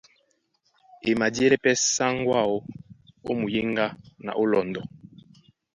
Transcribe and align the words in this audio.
E 1.07 1.09
madíɛlɛ́ 1.19 1.61
pɛ́ 1.63 1.73
sáŋgó 1.93 2.31
áō 2.43 2.55
ó 3.29 3.31
muyéŋgá 3.39 3.85
na 4.25 4.31
ó 4.41 4.43
lɔndɔ. 4.51 4.81